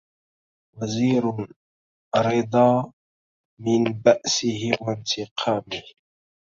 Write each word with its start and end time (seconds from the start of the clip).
وزير 0.73 1.23
رضى 2.15 2.91
من 3.59 3.83
بأسه 3.83 4.71
وانتقامه 4.81 5.83